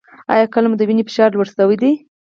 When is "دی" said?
1.81-1.91